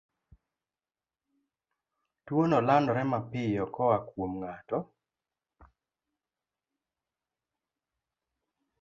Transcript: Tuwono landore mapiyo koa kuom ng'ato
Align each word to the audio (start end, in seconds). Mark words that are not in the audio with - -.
Tuwono 2.25 2.57
landore 2.67 3.03
mapiyo 3.11 3.63
koa 3.75 3.97
kuom 4.07 4.31
ng'ato 4.41 4.77